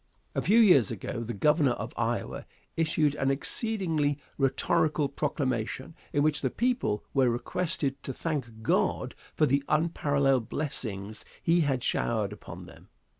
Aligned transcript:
A 0.33 0.41
few 0.41 0.57
years 0.59 0.89
ago 0.89 1.19
the 1.21 1.31
Governor 1.35 1.73
of 1.73 1.93
Iowa 1.95 2.47
issued 2.75 3.13
an 3.13 3.29
exceedingly 3.29 4.17
rhetorical 4.35 5.07
proclamation, 5.07 5.93
in 6.11 6.23
which 6.23 6.41
the 6.41 6.49
people 6.49 7.03
were 7.13 7.29
requested 7.29 8.01
to 8.01 8.11
thank 8.11 8.63
God 8.63 9.13
for 9.35 9.45
the 9.45 9.63
unparalleled 9.69 10.49
blessings 10.49 11.23
he 11.43 11.59
had 11.61 11.83
showered 11.83 12.33
upon 12.33 12.65
them. 12.65 12.87